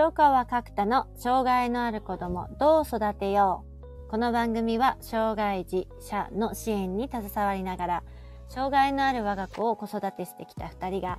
[0.00, 3.66] 黒川角田の障害のある子供どう育てよ
[4.06, 8.02] うこの番組は障害児者の支援に携わりながら
[8.48, 11.18] 障害のある我が子を子育てしてきた2人が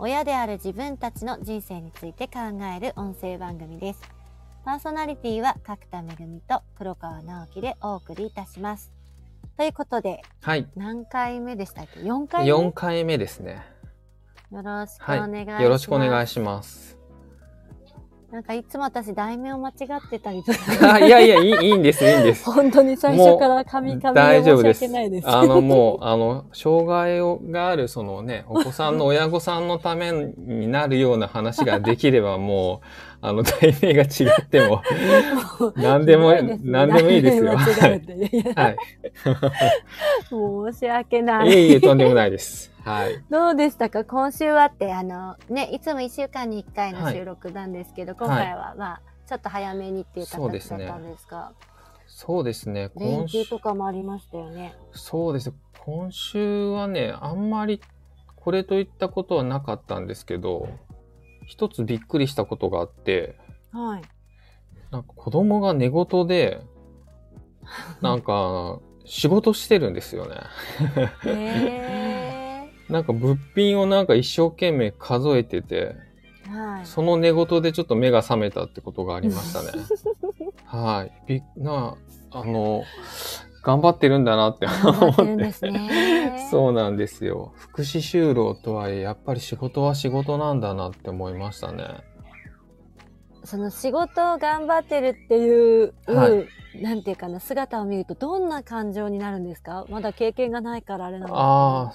[0.00, 2.40] 親である自分たちの人生について考
[2.76, 4.02] える音声番組です
[4.64, 8.90] パーソナリティは角田めぐみと黒川直樹でお送りいたします
[9.56, 10.66] ということではい。
[10.74, 13.62] 何回目でしたっけ？4回目？4回目ですね。
[14.50, 15.62] よろしくお願いします、はい。
[15.62, 16.96] よろしくお願いします。
[18.32, 22.44] なんかいつも私題名を間違ってたりとかあいやいや、いいいいんです、いいんです。
[22.44, 25.28] 本当に最初からカミカミで申し大丈夫です訳ないです。。
[25.28, 32.80] あの、もう、あの、障害をがある、そのね、お子さんの親御さんのためになるような話ができれば、も
[33.15, 34.06] う、あの、題名が違
[34.42, 34.82] っても、
[35.76, 38.76] 何でも何でもいいですよはい。
[40.72, 41.52] 申し訳ないい。
[41.52, 42.72] えいえ、とんでもないです。
[42.84, 43.22] はい。
[43.30, 44.04] どうでしたか？
[44.04, 51.52] 今週はって、あの、ね、いつも1週間に1回の収録なんですけど、今回はまあ、ちょっと早めにっていう形だったんですが、
[52.06, 54.74] そうですね、連今週休、とかもありましたよね。
[54.92, 55.52] そうです。
[55.80, 57.80] 今週はね、あんまり
[58.36, 60.68] これといったことはなかったんですけど、
[61.46, 63.36] 一つびっくりしたことがあって、
[63.72, 64.02] はい。
[64.90, 66.60] なんか子供が寝言で、
[68.02, 70.36] なんか仕事してるんですよね。
[71.24, 76.76] へ なんか物品をなんか一生懸命数えてて、ー。
[76.76, 76.86] はい。
[76.86, 79.84] その寝言でちょっと目が覚めたってことがありましたね。
[80.66, 81.12] はい。
[81.26, 81.96] びな、
[82.30, 82.84] あの、
[83.66, 85.22] 頑張ってるんだなって思って。
[85.48, 86.46] ってね。
[86.52, 87.52] そうなんですよ。
[87.56, 91.84] 福祉就労とはいえ、やっぱり仕事は仕事なんだなって思いましたね。
[93.42, 96.44] その仕事を頑張ってるっていう、は
[96.80, 99.84] なんていうかな、姿を見るとどんな感情になるんですか？
[99.88, 101.38] まだ経験がないからあれなんですけど。
[101.40, 101.92] ああ、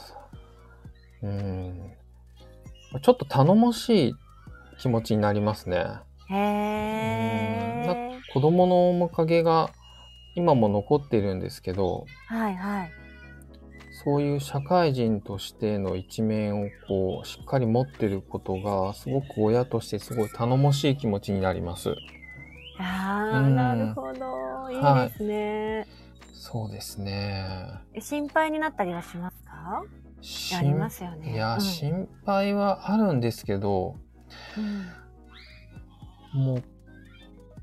[1.23, 1.91] うん。
[3.01, 4.15] ちょっと頼もしい
[4.77, 5.85] 気持ちになりますね。
[6.29, 8.19] へー。
[8.33, 9.69] 子供の面影が
[10.35, 12.91] 今も残ってるんですけど、はいはい。
[14.03, 21.95] そういう社会人としての一面をこう、しっかり持ってることが、すごく親としてすごい頼もしい気持ちになります。
[22.79, 24.71] ああ、うんなるほど。
[24.71, 25.87] いいはいですね、
[26.33, 27.45] そうですね。
[27.93, 29.83] え心配になったりはしますか？
[30.21, 31.33] 心ありますよね。
[31.33, 33.97] いや、うん心配はあるんですけど、
[34.57, 34.61] う
[36.39, 36.63] んもう、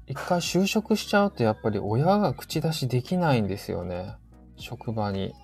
[0.08, 4.16] 一回就職しちゃうとやっぱり親が口出しできないんですよね。
[4.56, 5.34] 職場に。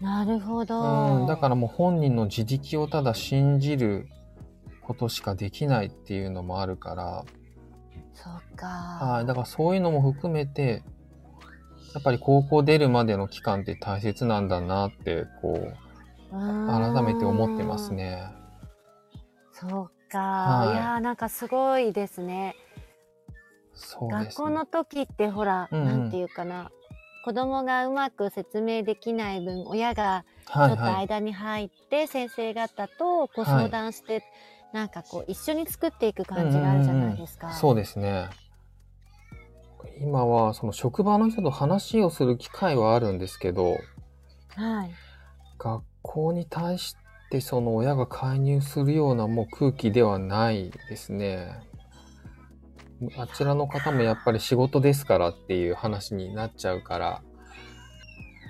[0.00, 1.20] なるほど。
[1.20, 4.08] うん、だからもう本人の自力をただ信じる
[4.82, 7.24] ことしかできないっていうのもあるから、
[8.12, 8.66] そっか。
[8.66, 10.82] はい、だからそういうのも含めて、
[11.94, 15.84] やっぱり高校出るまでの期間って大切なんだなって、こう、
[16.30, 17.96] 改めて思ってますね。
[17.96, 18.32] ね。
[19.52, 20.18] そうか。
[20.18, 22.56] はいいやーなんかすごいですね。
[23.74, 24.24] そうですね。
[24.26, 26.70] 学校の時ってほら、うんうんなんていうかな
[27.24, 30.94] 子供がうまく説明できない分親がちょっとはいはい。
[31.08, 34.22] 間に入って先生方とご相談して、
[34.72, 37.46] なんかこう一緒に作っていく感じがあるじゃないですか。
[37.46, 38.28] うんうんうんそうですね。
[40.00, 43.78] 今はその職場の人と話をする機会はあるんですけど、
[44.56, 44.90] はい。
[45.58, 46.96] 学校に対し
[47.30, 51.58] てその親が介入するようなもう空気ではないですね。
[53.16, 57.22] あちらの方もやっぱり仕事ですからっていう話になっちゃうから、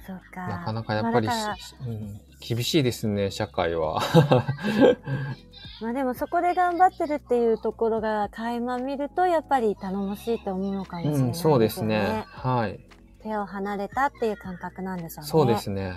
[0.06, 0.46] そうか。
[0.46, 1.56] なかなかやっぱりし、まあ
[1.86, 4.00] うん、厳しいですね、社会は。
[5.80, 11.26] まあでもそこで頑張ってるっていうところが垣間見るとやっぱり頼もしいと思うのかもしれないね。
[11.28, 12.24] うん、そうですね。
[12.28, 12.80] はい。
[13.22, 15.28] 手を離れたっていう感覚なんでしょうね。
[15.28, 15.94] そうですね。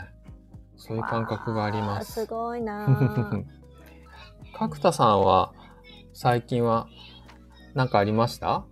[0.78, 2.14] そういう感覚があります。
[2.14, 3.32] すごいなあ
[4.58, 5.52] 角田さんは
[6.14, 6.88] 最近は
[7.78, 8.66] 何かありました？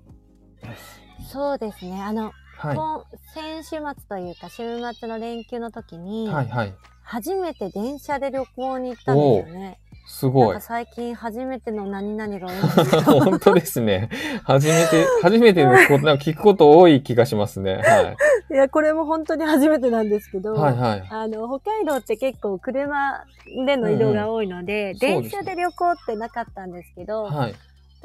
[1.32, 2.02] そうですね。
[2.02, 2.76] あの、はい。
[2.76, 3.06] 今
[3.36, 3.80] 先週末
[4.10, 6.74] というか週末の連休の時に、はいはい。
[7.04, 9.80] 初めて電車で旅行に行ったんですよね。
[10.08, 10.60] すごいか。
[10.60, 13.02] 最近初めての何々が多い。
[13.22, 14.10] 本当ですね。
[14.44, 17.76] 初めて、初めてのこと、なんか聞くこと多い気がしますね。
[17.76, 18.16] は
[18.52, 20.60] いや、これも本当に初めてなんですけど、い。
[20.60, 21.08] はいはい。
[21.10, 23.24] あの、北海道って結構車
[23.66, 27.56] での移動が多いので、ん電車で旅行ってなかったんですけど、はい。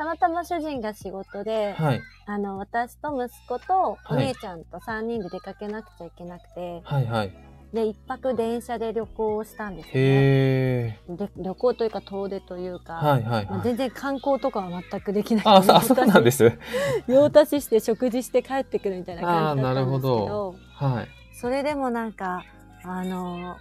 [0.01, 2.01] たまたま主人が仕事で、はい。
[2.25, 7.33] あの、私と息子とおはい姉ちゃんと3人で出かけなくちゃいけなくて、はいはい。
[7.75, 10.01] で、一泊電車で旅行をしたんですよね。
[10.01, 11.17] へえ。
[11.17, 13.63] で旅行というか遠出というか、はいはいまあ、はい。
[13.65, 15.45] 全然観光とかは全くできない。
[15.47, 16.59] あ、そあそうなんですす。
[17.07, 21.09] 用足しして食事して帰ってくるみたいな感じだったんですけあーなるほど、はい。
[21.35, 22.43] それでもなんか、
[22.85, 23.59] あの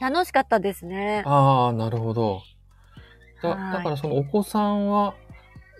[0.00, 1.24] 楽しかったですね。
[1.26, 2.42] ああ、なるほど。
[3.42, 5.14] だはいだからそのお子さんは、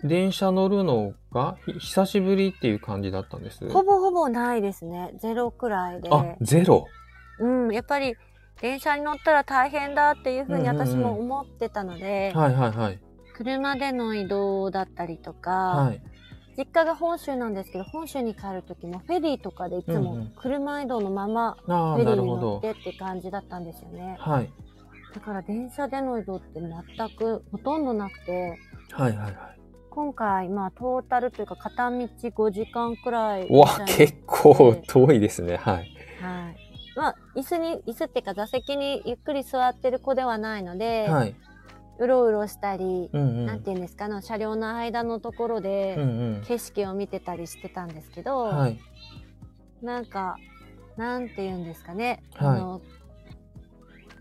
[0.03, 5.11] 電車乗るのがひ久しぶりっていう感じだったんですほぼほぼないですね。
[5.19, 6.09] ゼロくらいで。
[6.11, 6.85] あ、ゼロ？
[7.39, 8.15] うん、やっぱり
[8.61, 12.99] 電車に乗ったら大変だっていうふうにうんうんうん私も思ってたので、はいはいはい。
[13.33, 16.01] 車での移動だったりとか、はい。
[16.57, 22.27] 実家が本州なんですけど、本州に帰る時もフェリーとかでいつもうんうん車移動のままフェリーに。
[22.27, 24.17] 乗ってって感じだったんですよね。
[24.19, 24.51] はい。
[25.13, 28.59] だから電車での移動って全くほとんどなくて、
[28.91, 29.58] はいはいはい。
[29.99, 33.47] 今回、まあトータルというか片道5時間くらい。
[33.47, 35.57] うわ、結構遠いですね。
[35.57, 35.91] はい。
[36.21, 36.55] はい。
[36.95, 41.35] まあ、椅子に、椅子っていうか座席にゆっくり座ってる子ではないので、はい。
[41.99, 43.45] うろうろしたり、うんうん。
[43.45, 46.05] なんていうんですか、あの車両の間のところで、うんう
[46.39, 46.43] ん。
[46.45, 48.79] 景色を見てたりしてたんですけど、はい。
[49.81, 50.37] なんか、
[50.95, 52.81] なんて言うんですかね、はいあの、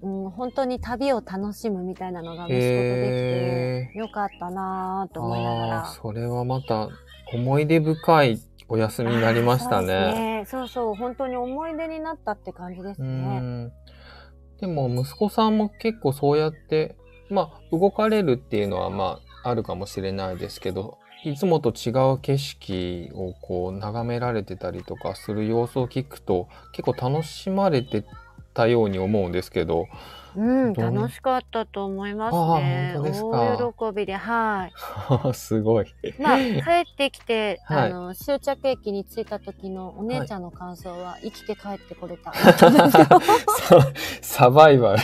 [0.02, 5.86] うん、本当に旅を楽しむみたいなのが息子とできえて、よかったなぁと思いながら。
[5.86, 6.88] それはまた
[7.32, 10.38] 思い出深いお休みになりましたあーそうね。
[10.40, 13.10] ねそうそう、本当に思い出になったって感じですうね。
[13.10, 13.72] ん。
[14.60, 16.96] でも息子さんも結構そうやって、
[17.30, 28.04] まあ動かれるっていうのはまああるかもしれないですけど、いつもと違う景色をこう眺められてたりとかする様子を聞くと結構楽しまれて
[28.54, 29.86] たように思うんですけど、
[30.36, 32.94] うん、楽しかったと思いますね。
[33.12, 33.56] すか？
[33.58, 34.72] 大喜びで、はい。
[35.34, 35.86] すごい。
[36.20, 36.44] まあ、帰
[36.92, 42.32] ってきて、 はいあの、終着駅に着いた時のお姉ちゃんの感想は、生きて帰ってこれた。
[42.32, 42.70] サ
[44.22, 45.02] サバイバル。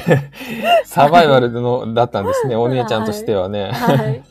[0.85, 3.73] サバイバルのだったんですね、お姉ちゃんとしてはね。
[3.73, 4.23] はい。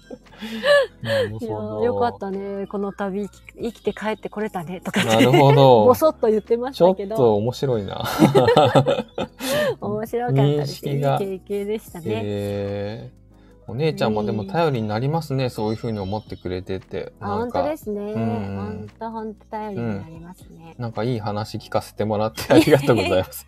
[1.83, 2.67] よかったね。
[2.67, 4.81] この旅、生きて帰ってこれたね。
[4.81, 8.03] とかってなるほど ぼそっと言ってましちょったけど、と面白いな。
[9.81, 10.87] 面白かったです。
[10.87, 12.05] いい経験でしたね。
[12.07, 13.23] えー
[13.65, 17.13] お姉ちゃんもでも頼りになりますね、そういうふうに思ってくれてて。
[17.19, 18.11] あ、本当で、すね。
[18.11, 20.75] ん本当本当頼りになりますね。
[20.77, 23.47] なんかいい話聞かせてもらって ありがとうございます。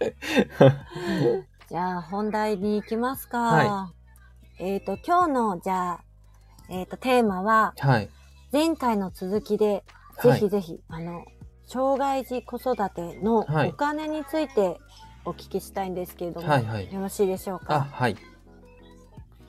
[1.70, 3.40] じゃあ、本題に行きますか。
[3.40, 3.92] は
[4.58, 6.05] えっ、と、今日の、じゃあ、
[6.70, 8.10] えっ、と、テーマは、はい。
[8.52, 9.84] 前回の続きで、
[10.22, 11.26] ぜはいひぜひ、あの、
[11.68, 14.78] 障害児子育てのはいお金について
[15.26, 16.94] お聞きしたいんですけれども、はいはい。
[16.94, 17.88] よろしいでしょうあ、か。
[17.92, 18.16] はい。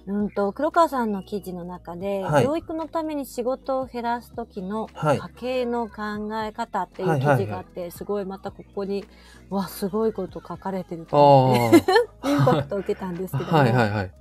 [0.06, 9.04] うんと、黒川さんの記事の中で、はい教育のために仕事を減らす時のはい家計の考え方っていう記はいはいはい事があって、すごいまたここに、
[9.50, 11.84] わ、すごいこと書かれてるあと思って、
[12.22, 12.30] あ。
[12.30, 14.12] インパクトを受けたんですけども、はいはいはい。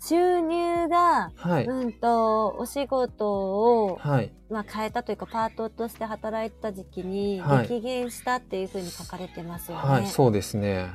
[0.00, 1.64] 収入が、はい。
[1.64, 4.32] うんと、お仕事を、はい。
[4.50, 9.82] まあ、変えたというか、パートとして働いてた時期にはい激減したっていうふうに書かれてますよね。
[9.82, 10.86] はい、そうですね。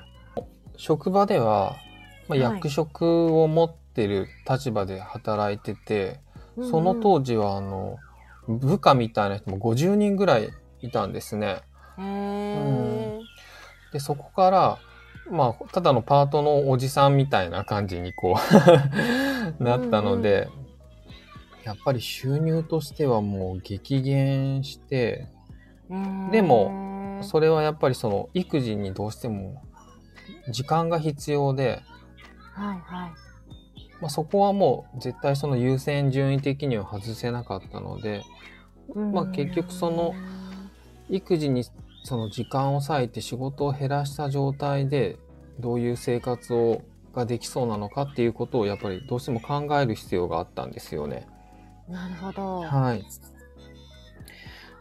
[0.78, 1.78] 職場では、
[2.28, 6.20] まあ、はい役職を持ってる立場で働いてて、
[6.56, 7.98] うんうんその当時はあの
[8.48, 10.50] 部下みたいな人も50人ぐらい
[10.82, 11.62] いたんですね。
[11.98, 13.20] へー
[13.92, 14.80] でそこから
[15.30, 18.38] まあただのパートのおじさんみたいな感じにこ
[19.60, 20.50] う なったので、
[21.64, 25.28] やっぱり収入としてはもう激減して
[26.32, 29.62] でもそれはやっぱりその育児にどうしても
[30.50, 31.82] 時間が必要で、
[32.54, 33.12] はいはい。
[34.02, 38.24] まあ、そこはもう絶対その優先順位的には外せなかったので
[38.94, 40.14] まあ結局その
[41.10, 41.64] 育児に
[42.04, 45.18] その時間を割いて仕事を減らした状態で
[45.60, 46.82] どういう生活を
[47.14, 51.28] ができそうなのかっていうことをやっぱりどうしても考える必要があったんですよね。
[51.88, 52.62] なるほど。
[52.62, 53.06] はい。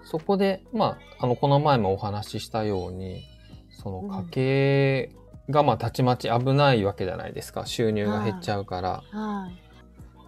[0.04, 3.22] そこで、まあ、あの、この前もお話ししたように、
[3.70, 5.16] その家計
[5.50, 7.66] が、まあ、たちまち危ないわけじゃないですか。
[7.66, 9.02] 収入が減っちゃうから。
[9.10, 9.48] は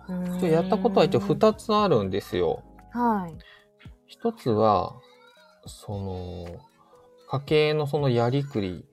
[0.09, 0.13] い。
[0.13, 2.63] うそうやったことは一応2つあるんですよ。
[2.91, 3.35] はい。
[4.07, 4.95] 一つは、
[5.67, 6.47] その、
[7.29, 8.85] 家計のそのやりくり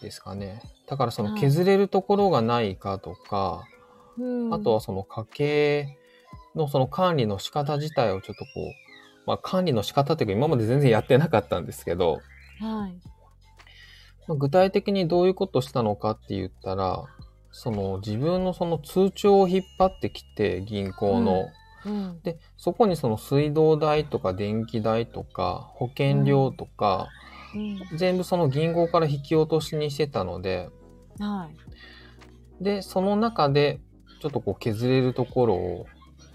[0.00, 0.62] ですかね。
[0.86, 3.64] だからそのはい削れるところがないかとか、
[4.18, 5.98] うんあとはその家計
[6.54, 8.72] のその管理の仕方自体をちょっとこう、
[9.26, 12.20] まあ管理の仕方っていうか今まで全然やってなかったんですけど、
[12.60, 13.00] はい。
[14.28, 17.04] まあ具体的にどういうことしたのかって言ったら、
[17.50, 21.48] その自分のその通帳を引っ張ってきて銀行の、
[21.84, 22.20] うん。
[22.22, 27.31] で、そこにその水道代とか電気代とか保険料とか、うん。
[27.96, 30.70] 全部その銀行から引き落としにしてたので、
[31.18, 31.48] は
[32.60, 32.64] い。
[32.64, 33.80] で、その中で
[34.20, 35.86] ちょっとこう削れるところを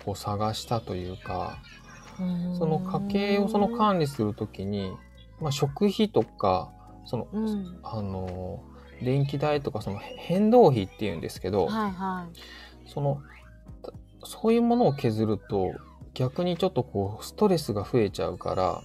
[0.05, 1.59] こう探したというか、
[2.57, 4.91] その家計をその管理するときに、
[5.39, 6.71] まあ、食費とか、
[7.05, 7.79] その、うん。
[7.83, 8.63] あの、
[9.01, 12.27] 電気代とか、その変動費っていうんですけど、はいは
[12.88, 13.21] その、
[13.83, 13.91] た
[14.25, 15.75] そういうものを削ると、
[16.17, 18.81] 逆にちょっとこうストレスが増えちゃうから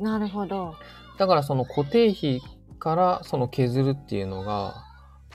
[0.00, 0.74] なるほど。
[1.18, 2.40] だからその固定費
[2.78, 4.84] からその削るっていうのが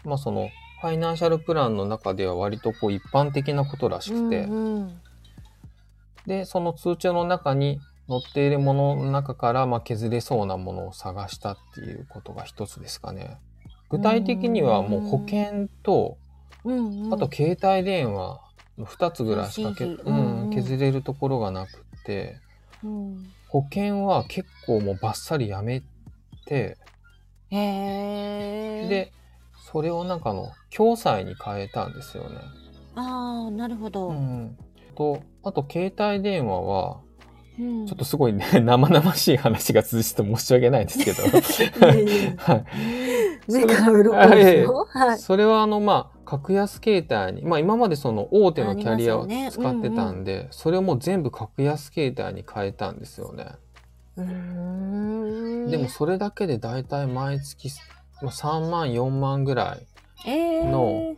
[0.04, 0.50] まあその
[0.82, 5.02] ファイナンシャルプランの中では割とこう一般的なことらしくて、うんうん
[6.28, 13.40] でその通帳の中に載っているものの中からまあ削れそうなものを探したっていうことが一つですかね。
[13.90, 16.20] 具体的にはもう保険と
[16.64, 17.14] うんうん。
[17.14, 18.40] あと携帯電話
[18.78, 20.50] の2つぐらいしかけ、ううんうん。
[20.52, 22.38] ん、削れるところがなくって
[22.84, 25.84] うん保険は結構もうバッサリやめ
[26.46, 26.78] て
[27.50, 27.58] へ
[28.86, 28.88] え。
[28.88, 29.12] で
[29.72, 32.40] それをなんかあの共済に変えたんですよね。
[32.96, 34.10] ああ、なるほど。
[34.10, 34.58] うん、
[34.96, 37.02] とあと携帯電話は
[37.60, 41.24] うんちょっとすごいね生々しい話が続いて申し訳ないんですけど、
[42.38, 42.66] はい、
[43.48, 44.88] 目から鱗ですよ。
[44.90, 45.20] はい。
[45.20, 53.48] それはあのまあ格安携帯にまあ今までその大手のキャリアを使ってよねうんたんで、それをもう全部格安携帯に変えたんですよね。
[54.18, 57.70] うーんでもそれだけでだいたい毎月
[58.22, 59.88] まあ3万4万ぐらい
[60.26, 61.16] えー、のお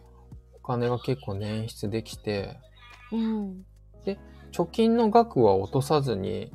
[0.63, 2.59] 金が結構捻出できて
[3.11, 3.65] うん。
[4.51, 6.51] 貯金の額は落とさずに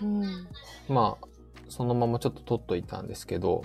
[0.00, 0.48] うん。
[0.88, 1.26] まあ
[1.68, 3.62] そのままちょっと取っといたんですけど、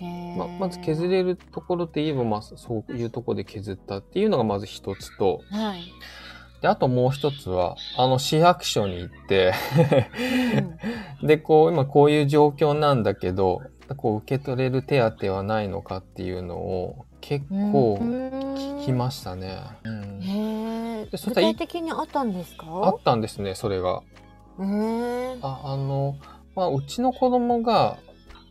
[0.00, 5.82] まあ、まず削れるところって言えばまあそういうところで削ったっていうのがまず一つとはい。
[6.60, 9.52] であともう一つはあの市役所に行って
[11.20, 13.62] うん でこう今こういう状況なんだけど
[13.96, 19.56] こう受け取れる手当はないのかっていうのを結構聞きましたね。
[21.12, 22.66] 具体的にあったんですか？
[22.68, 24.02] あったんですねそれが。
[24.58, 25.38] へえ。
[25.42, 26.16] ああの、
[26.54, 27.98] まあ、うちの子供が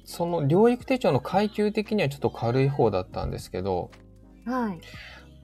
[0.05, 3.91] その療育手帳の階級的にはちょっと軽い方だったんですけど
[4.45, 4.79] はい。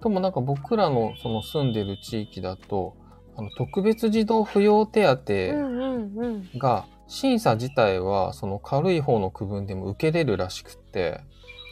[0.01, 2.96] ともなんか僕らのその住んでる地域だと
[3.36, 5.68] あの特別児童扶養手うん当う
[6.00, 6.60] んうん。
[6.60, 11.22] が審査自体はその軽い方の区分でも受けれるらしくって。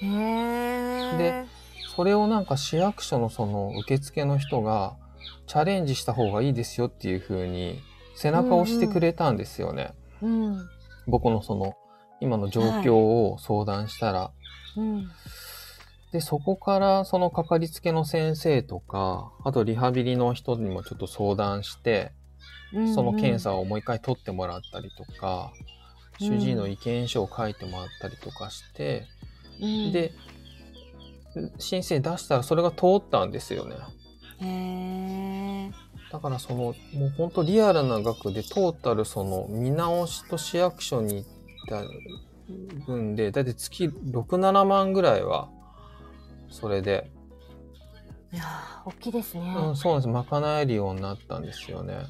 [0.01, 1.45] で
[1.95, 4.95] それをなんか市役所のその受付の人が
[5.47, 7.81] チャレンジした方がいいですよっていう風に
[8.15, 9.93] 背中を押してくれたんですよね。
[10.21, 10.69] うん。
[11.07, 11.73] 僕のその
[12.21, 14.31] 今の状況を相談したら。
[14.77, 15.11] うん。
[16.11, 22.11] で、そこからそのかかりつけの先生とか、あとリハビリの人にもちょっと相談して、
[22.73, 25.79] うんその検査をもう一回取ってもらったりとか、うん
[26.19, 29.07] 主治医の意見書を書いてもらったりとかして、
[29.61, 30.11] うん、で、
[31.57, 33.77] 申請出したらそれが通ったんですよね。
[36.11, 36.75] だからその、もう
[37.17, 41.29] 本当リアルな額でトータルその見直しと市役所に行っ
[41.69, 41.83] た
[42.85, 45.49] 分で、だいたい月6、7万ぐらいは、
[46.49, 47.11] それで、
[48.31, 49.55] いやー大きいですね。
[49.57, 50.31] うん、そうなんです。
[50.31, 52.05] 賄えるようになったんですよね。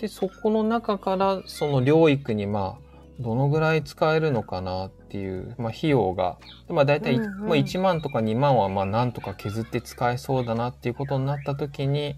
[0.00, 2.86] で、そこの中から、その療育に、まあ、
[3.20, 6.38] どのぐらい使えるのかなっていう、まあ、費用が、
[6.68, 12.16] まあ、大体、うんうんまあ、1万とか2万は、まあ、なんとか削って使えそうだなっていうことになった時に、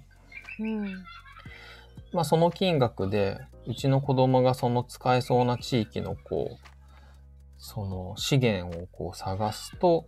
[0.59, 1.05] うん。
[2.13, 6.69] まあ、その金額で、うちの子供がその使えそうな地域の、こう、
[7.59, 10.07] その資源をこう探すと、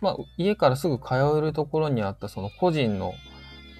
[0.00, 3.14] まあ、家からすぐ通えるところにあったその個人の、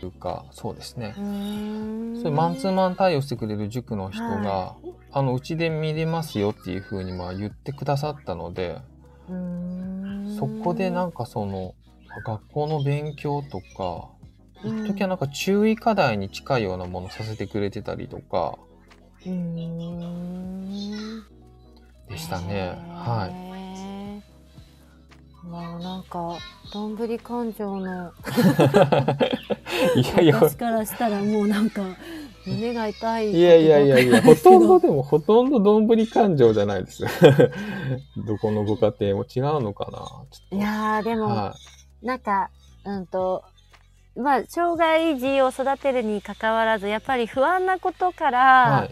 [0.01, 1.13] というか、そうですね。
[1.17, 4.77] そういうマンツーマン対応してくれる塾の人が、は
[5.13, 8.79] あの、うちで見れますよっていうふうにまあ言ってくださったので。
[10.39, 11.75] そこでなんかその、
[12.27, 14.14] 学校の勉強とか、うん
[14.65, 18.59] 一時はなんか注意課題に近いようなものさせてくれてたりとか。
[22.09, 22.77] でしたね。
[22.93, 23.35] はい。
[23.41, 23.45] い。
[25.47, 26.39] もうなんか、
[26.73, 28.13] どんぶり感情の
[29.95, 31.83] いやいや、私からしたらもうなんか、
[32.47, 33.33] 胸が痛い。
[33.33, 37.09] いやいやいやいや、ほとんどでもほとんどどんぶり感情じゃないですよ。
[38.17, 40.25] どこのご家庭も違うのかな
[40.59, 41.57] いやー、でも、は
[42.03, 42.51] なんか、
[42.85, 43.45] うんと、
[44.17, 48.33] まあ、障害児を育てるに関わらず、やっぱり不安なことかい。
[48.33, 48.91] ら、はい。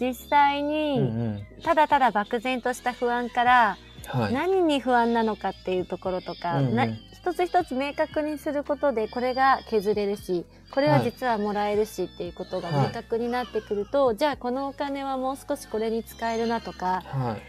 [0.00, 1.46] 実際うんうに、ん。
[1.62, 4.32] ただただ漠然とした不安から、はい。
[4.32, 6.86] 何に不安なのかっていうところとか、うんうんな
[7.18, 17.40] 一つ一つ明確にすることでこれが削れるしこれは実はもらえるしっていうことがはい明確になってくると、じゃあこのお金はもう少しこれに使えるなとかはい。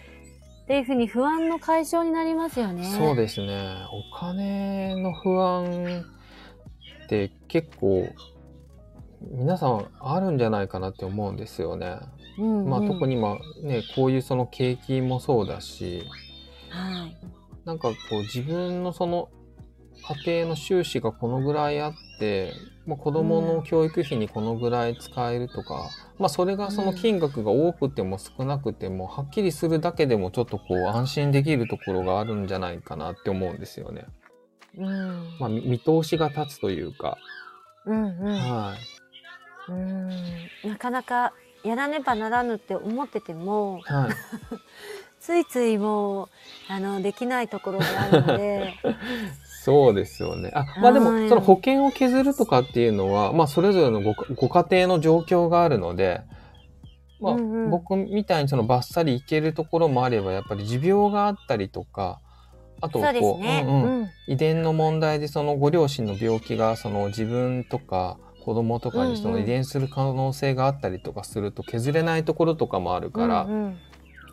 [0.64, 2.84] っていうふうに不安の解消になりますよね。
[2.84, 3.76] そうですね。
[3.92, 6.06] お金の不安
[7.10, 8.08] って結構
[9.32, 11.98] 皆さんあるんじゃないかなって思うんですよね。
[12.38, 16.04] うんうんまあ特に今ね、こういうその景気もそうだし、
[16.70, 17.18] はい
[17.66, 19.30] なんかこう自分のその
[20.26, 22.54] 家庭の収支がこのぐらいあって、
[22.88, 34.06] まあ、子供の教育費にこのぐらい使えるとか、まあそれがその金額が多くても少なくてもはっきりするだけでもちょっとこう安心できるところがあるんじゃないかなって思うんですよね。
[34.80, 35.36] うん。
[35.40, 37.18] まあみ見通しが立つというか、
[37.86, 38.34] うんうん。
[38.34, 38.76] は
[39.68, 39.72] い。
[39.72, 40.70] うん。
[40.70, 41.34] なかなか
[41.64, 44.12] やらねばならぬって思ってても、はい。
[45.20, 46.30] ついついもう、
[46.70, 48.74] あの、できないところがあるので、
[49.64, 50.52] そうですよね。
[50.54, 56.22] あ、まあでも、はいその保険を削るとかっていうのは、まあそれぞれのごご家庭の状況があるので、
[57.20, 62.22] まあ、うんうん僕みたいにそのバッサリいけるところもあれば、やっぱり持病があったりとか、
[62.82, 63.66] あとこう、ね。
[63.68, 64.02] うんうん。
[64.02, 64.12] うん。
[64.28, 73.80] 遺伝の問題でそのご両親の病気がその自分とか子供とかにその遺伝する可能性があったりとかすると削れないところとかもあるから、うんうん。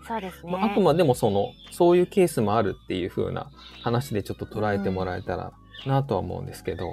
[0.07, 0.53] そうですね。
[0.53, 3.51] まあ、あくまでもそのそういうケースもあるっていう風な
[3.83, 5.53] 話でちょっと捉えてもらえたら
[5.87, 6.91] なとは思うんですけど、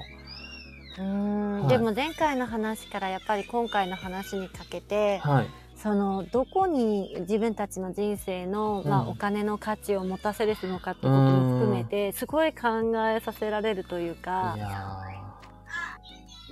[0.98, 1.70] うーんはい。
[1.70, 5.48] でも前回の話からやっぱり今回の話にかけて、はい
[5.84, 12.70] そのどこに自分たちの人生の、まあ、うんお金の価値を持たせるのかってことも含めてすごい考
[13.10, 14.58] えさせられるというか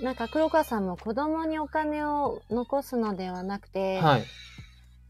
[0.02, 4.24] なんか黒川さんも子供にお金を残すのではなくて、ーはい。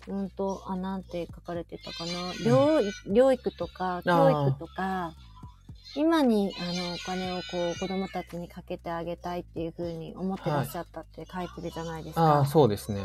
[0.08, 2.12] うんとあなんて書かれてたかな？
[2.44, 5.12] 療療育とか教育とか
[5.94, 12.22] 今にあのお金をこう子供たちにかけてあげたいっていうふうに思ってらっしゃったって書いてるじゃないですか。
[12.22, 13.00] ああそうですね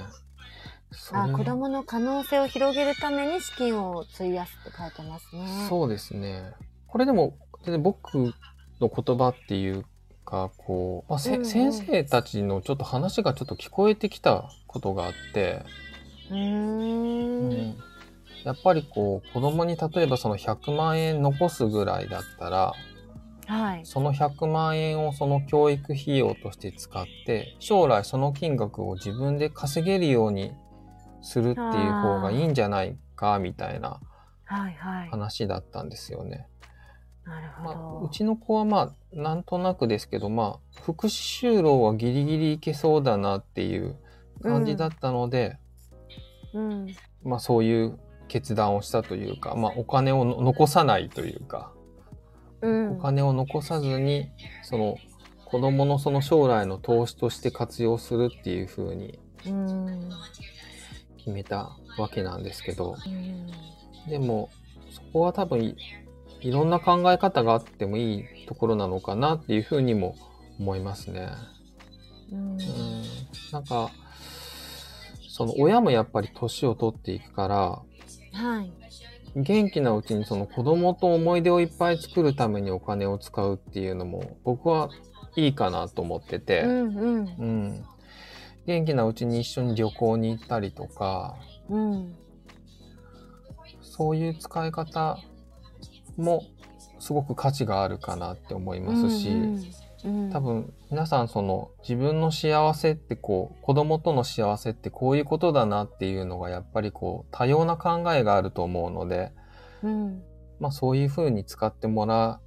[1.14, 5.68] あ子供の可能性を広げるために資金を費やすって書いてますね。
[5.68, 6.54] そうですね
[6.88, 8.34] これでも全然僕
[8.80, 9.86] の言葉っていう
[10.26, 15.64] かこう、まあせうんうん先生たちのちょっと話がちょっと聞こえてきたことがあって、
[16.30, 17.40] うーん。
[17.40, 17.78] うん
[18.46, 22.74] やっぱりこう子供に例えばその100万円残すぐらいだったら
[23.46, 23.82] はい。
[23.84, 30.54] その100万円をその教育費用として使って将来その金額を自分で稼げるように
[31.22, 34.00] するっていう方がいいんじゃないかみたいな
[34.46, 35.10] はいはい。
[35.10, 36.48] 話だったんですよね。
[37.26, 38.06] なるまあ、ほど。
[38.08, 43.96] うちの子はまあなんとなくですけどまあ福祉就労はギリギリいけそうだなっていう
[44.42, 45.58] 感じだったので、
[46.54, 46.88] うん。
[47.24, 48.00] まあそういう
[48.30, 51.72] 決断をしたというか、まあ、お金をの残さないというか、
[52.62, 52.92] うん。
[52.94, 54.30] お金を残さずに
[54.64, 54.98] その
[55.46, 60.10] 子供のその将来の投資として活用するっていう風にうん。
[61.28, 64.10] 決めたわけなんですけどうん。
[64.10, 64.50] でも
[64.92, 65.76] そこは多分い
[66.40, 70.16] いろんな考え方があってもいいところなのかなっていう風にも
[70.60, 71.30] 思いますね。
[72.32, 72.52] うん。
[72.52, 72.58] うん、
[73.52, 73.92] なんか
[75.28, 77.82] その親もやっぱり年を取っていくから
[78.42, 78.72] はい。
[79.36, 84.90] 元気なうちにその子供と思い出をいっぱい作るためにお金を使うっていうのも僕は
[85.36, 87.36] いいかなと思ってて、うんうん。
[87.38, 87.86] うん
[88.68, 91.36] 元気なうちに一緒に旅行に行ったりとか
[91.70, 92.16] うん。
[93.82, 95.18] そういう使い方
[96.18, 96.44] も
[97.00, 99.64] すごく価値があるかなって思いますし、うんうん
[100.32, 109.32] 多分皆さんその自分の幸せってこう子供との幸せってこういうことだなっていうのがやっぱりこう多様な考えがあると思うので、
[109.84, 110.22] うん
[110.60, 112.40] まあそういうふうに使ってもら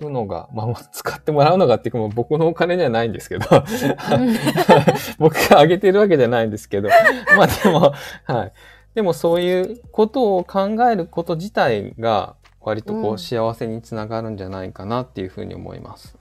[0.00, 3.46] うのが、まあ 使ってもらうのがっていうか僕のお金じゃないんですけど、
[5.18, 6.88] 僕があげてるわけじゃないんですけど、
[7.36, 7.92] まあでも、
[8.24, 8.52] はい。
[8.94, 16.16] でもそういうことを考えること自体が割とこうんう幸せにつながるんじゃないかなっていうふうに思います。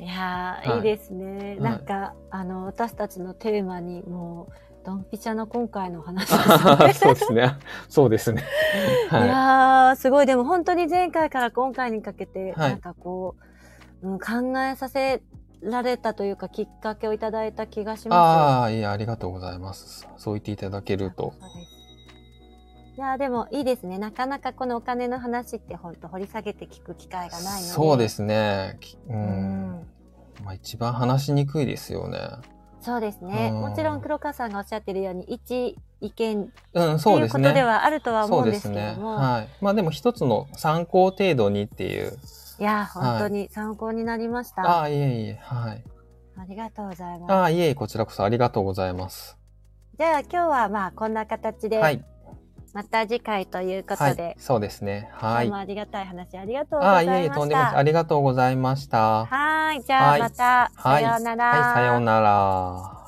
[0.00, 1.56] いやー、はいいいですね。
[1.56, 6.94] いなんか、あの、私たちのテーマに、もう、ドンピシャの今回の話ですね。
[6.96, 7.58] そうですね。
[7.88, 8.42] そうですね。
[9.12, 9.28] いはい。
[9.28, 10.26] やー、すごい。
[10.26, 13.36] でも本当に前回から今回にかけて、はいなんかこ
[14.02, 15.20] う、うん、考えさせ
[15.62, 18.18] られたというか、きっかけをいただいた気がします。
[18.18, 20.08] ああ、いや、ありがとうございます。
[20.16, 21.34] そう言っていただけると。
[22.96, 23.98] いやーでもいいですね。
[23.98, 27.72] なかなかこのお金の話って本当掘り下げて聞く機会がないので。
[27.72, 28.76] そうですね。
[28.80, 29.12] きう。
[29.12, 29.86] うんん。
[30.44, 32.18] まあ一番話しにくいですよね。
[32.82, 33.50] そうですね。
[33.54, 37.42] うんもちろん黒川さんがおっしゃってるように、一意見うん、そういうですね。
[37.44, 38.68] ことではあるとは思そううんでです。
[38.70, 39.48] けれども、はい。
[39.62, 42.18] まあでも一つの参考程度にっていう。
[42.60, 44.62] いやー本当に参考になりました。
[44.62, 45.84] ああ、いえいえ、はい。
[46.36, 47.32] ありがとうございます。
[47.32, 49.38] ああ、いえいえ、こちらこそありがとうございます。
[49.98, 52.04] じゃあ今日はまあこんな形で、はい。
[52.74, 55.08] また次回ということはでい、、そうですね。
[55.12, 55.56] はいも。
[55.56, 57.60] ありがたい話ありがとうごああ、いえいえ、ざいまとんでも。
[57.62, 59.24] ありがとうございました。
[59.24, 61.02] はーい、じゃあはいまた、はい。
[61.02, 61.50] さようなら。
[61.50, 63.00] はい、さようなら。